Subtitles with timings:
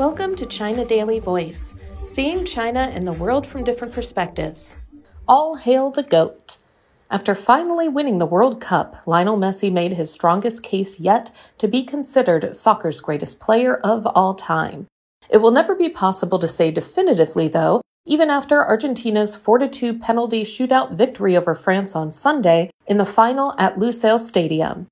[0.00, 1.74] Welcome to China Daily Voice,
[2.04, 4.78] seeing China and the world from different perspectives.
[5.28, 6.56] All hail the GOAT.
[7.10, 11.84] After finally winning the World Cup, Lionel Messi made his strongest case yet to be
[11.84, 14.86] considered soccer's greatest player of all time.
[15.28, 20.44] It will never be possible to say definitively, though, even after Argentina's 4 2 penalty
[20.44, 24.86] shootout victory over France on Sunday in the final at Lusail Stadium.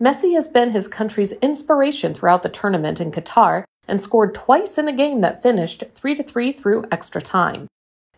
[0.00, 4.84] Messi has been his country's inspiration throughout the tournament in Qatar and scored twice in
[4.84, 7.66] the game that finished 3 3 through extra time.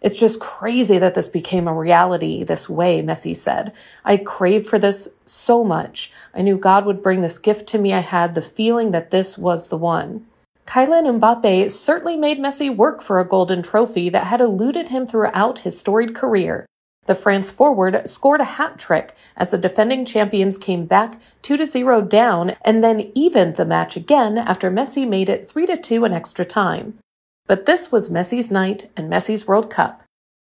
[0.01, 3.75] It's just crazy that this became a reality this way, Messi said.
[4.05, 6.11] I craved for this so much.
[6.34, 7.92] I knew God would bring this gift to me.
[7.92, 10.27] I had the feeling that this was the one.
[10.66, 15.61] Kylian Mbappe certainly made Messi work for a golden trophy that had eluded him throughout
[15.61, 16.64] his storied career.
[17.07, 22.03] The France forward scored a hat trick as the defending champions came back 2 0
[22.03, 26.45] down and then evened the match again after Messi made it 3 2 in extra
[26.45, 26.98] time.
[27.47, 30.03] But this was Messi's night and Messi's World Cup.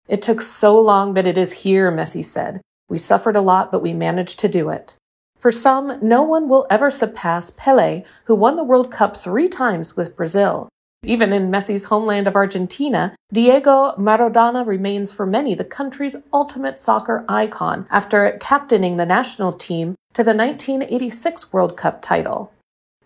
[0.07, 2.61] It took so long, but it is here, Messi said.
[2.89, 4.95] We suffered a lot, but we managed to do it.
[5.37, 9.95] For some, no one will ever surpass Pele, who won the World Cup three times
[9.95, 10.69] with Brazil.
[11.05, 17.23] Even in Messi's homeland of Argentina, Diego Maradona remains for many the country's ultimate soccer
[17.29, 22.51] icon after captaining the national team to the 1986 World Cup title.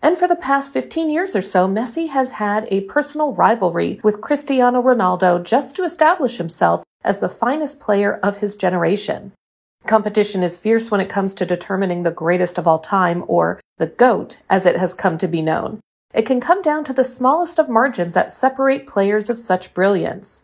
[0.02, 4.22] And for the past 15 years or so, Messi has had a personal rivalry with
[4.22, 9.32] Cristiano Ronaldo just to establish himself as the finest player of his generation.
[9.86, 13.86] Competition is fierce when it comes to determining the greatest of all time, or the
[13.86, 15.80] GOAT, as it has come to be known.
[16.12, 20.42] It can come down to the smallest of margins that separate players of such brilliance.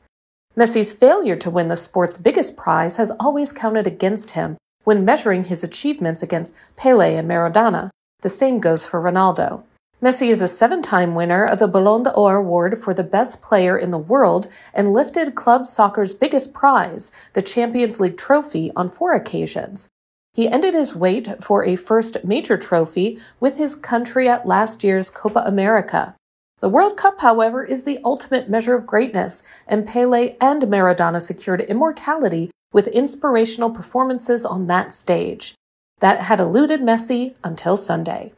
[0.57, 5.45] Messi's failure to win the sport's biggest prize has always counted against him when measuring
[5.45, 7.91] his achievements against Pele and Maradona.
[8.23, 9.65] The same goes for Ronaldo.
[10.03, 13.77] Messi is a seven time winner of the Ballon d'Or award for the best player
[13.77, 19.15] in the world and lifted club soccer's biggest prize, the Champions League trophy, on four
[19.15, 19.89] occasions.
[20.37, 25.09] He ended his wait for a first major trophy with his country at last year's
[25.09, 26.15] Copa America.
[26.61, 31.63] The World Cup, however, is the ultimate measure of greatness, and Pele and Maradona secured
[31.63, 35.55] immortality with inspirational performances on that stage.
[36.01, 38.35] That had eluded Messi until Sunday.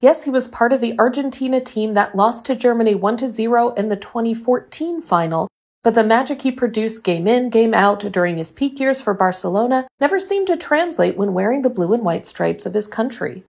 [0.00, 3.88] Yes, he was part of the Argentina team that lost to Germany 1 0 in
[3.88, 5.48] the 2014 final,
[5.82, 9.86] but the magic he produced game in, game out during his peak years for Barcelona
[10.00, 13.42] never seemed to translate when wearing the blue and white stripes of his country.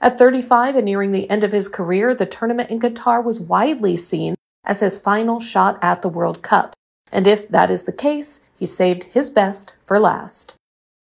[0.00, 3.96] At 35 and nearing the end of his career, the tournament in Qatar was widely
[3.96, 4.34] seen
[4.64, 6.74] as his final shot at the World Cup.
[7.12, 10.56] And if that is the case, he saved his best for last.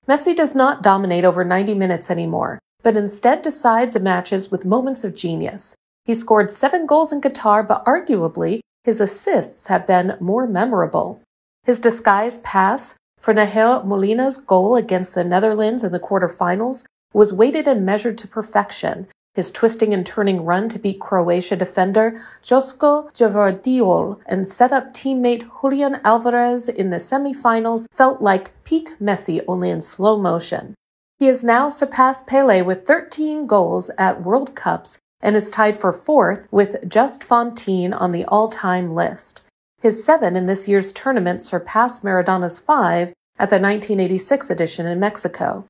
[0.08, 5.14] Messi does not dominate over 90 minutes anymore, but instead decides matches with moments of
[5.14, 5.74] genius.
[6.04, 11.22] He scored seven goals in Qatar, but arguably his assists have been more memorable.
[11.64, 17.66] His disguise pass for Nahuel Molina's goal against the Netherlands in the quarterfinals was weighted
[17.66, 19.08] and measured to perfection.
[19.34, 25.48] His twisting and turning run to beat Croatia defender Josko Gvardiol and set up teammate
[25.60, 30.74] Julian Alvarez in the semifinals felt like peak Messi only in slow motion.
[31.18, 35.92] He has now surpassed Pele with 13 goals at World Cups and is tied for
[35.92, 39.42] fourth with Just Fontaine on the all-time list.
[39.80, 43.08] His seven in this year's tournament surpassed Maradona's five
[43.38, 45.66] at the 1986 edition in Mexico.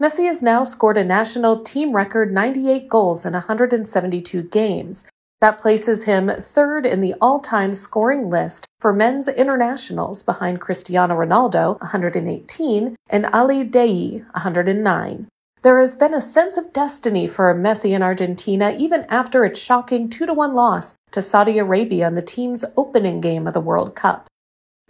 [0.00, 5.06] Messi has now scored a national team record 98 goals in 172 games.
[5.40, 11.80] That places him third in the all-time scoring list for men's internationals behind Cristiano Ronaldo,
[11.80, 15.28] 118, and Ali Daei, 109.
[15.66, 20.08] There has been a sense of destiny for Messi in Argentina even after its shocking
[20.08, 24.28] 2 1 loss to Saudi Arabia in the team's opening game of the World Cup.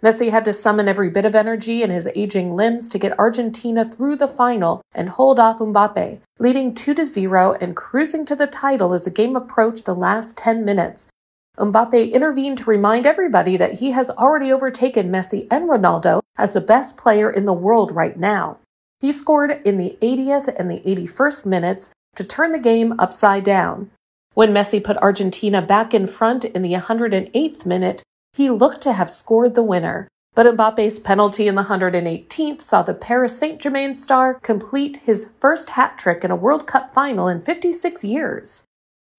[0.03, 3.83] Messi had to summon every bit of energy in his aging limbs to get Argentina
[3.83, 8.93] through the final and hold off Mbappe, leading 2 0 and cruising to the title
[8.93, 11.07] as the game approached the last 10 minutes.
[11.57, 16.61] Mbappe intervened to remind everybody that he has already overtaken Messi and Ronaldo as the
[16.61, 18.59] best player in the world right now.
[18.99, 23.91] He scored in the 80th and the 81st minutes to turn the game upside down.
[24.33, 28.01] When Messi put Argentina back in front in the 108th minute,
[28.33, 30.07] he looked to have scored the winner.
[30.33, 35.71] But Mbappe's penalty in the 118th saw the Paris Saint Germain star complete his first
[35.71, 38.63] hat trick in a World Cup final in 56 years.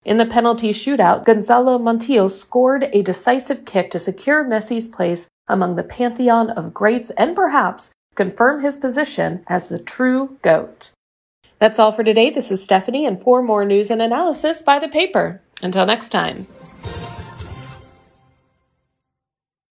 [0.04, 5.74] In the penalty shootout, Gonzalo Montiel scored a decisive kick to secure Messi's place among
[5.74, 10.90] the pantheon of greats and perhaps confirm his position as the true GOAT.
[11.60, 12.30] That's all for today.
[12.30, 15.40] This is Stephanie, and for more news and analysis, buy the paper.
[15.62, 16.48] Until next time.